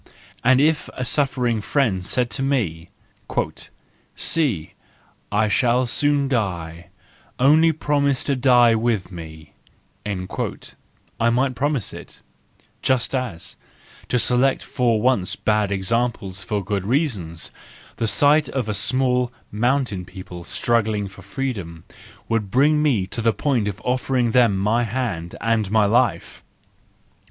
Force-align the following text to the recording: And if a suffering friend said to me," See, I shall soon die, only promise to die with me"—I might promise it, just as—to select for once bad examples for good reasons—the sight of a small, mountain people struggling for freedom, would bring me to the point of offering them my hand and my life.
And 0.43 0.59
if 0.59 0.89
a 0.95 1.05
suffering 1.05 1.61
friend 1.61 2.03
said 2.03 2.31
to 2.31 2.41
me," 2.41 2.87
See, 4.15 4.73
I 5.31 5.47
shall 5.47 5.85
soon 5.85 6.27
die, 6.27 6.87
only 7.37 7.71
promise 7.71 8.23
to 8.23 8.35
die 8.35 8.73
with 8.73 9.11
me"—I 9.11 11.29
might 11.29 11.53
promise 11.53 11.93
it, 11.93 12.19
just 12.81 13.13
as—to 13.13 14.17
select 14.17 14.63
for 14.63 14.99
once 14.99 15.35
bad 15.35 15.71
examples 15.71 16.41
for 16.43 16.65
good 16.65 16.83
reasons—the 16.87 18.07
sight 18.07 18.49
of 18.49 18.67
a 18.67 18.73
small, 18.73 19.31
mountain 19.51 20.03
people 20.05 20.43
struggling 20.43 21.07
for 21.07 21.21
freedom, 21.21 21.83
would 22.27 22.49
bring 22.49 22.81
me 22.81 23.05
to 23.05 23.21
the 23.21 23.33
point 23.33 23.67
of 23.67 23.79
offering 23.85 24.31
them 24.31 24.57
my 24.57 24.83
hand 24.83 25.35
and 25.39 25.69
my 25.69 25.85
life. 25.85 26.41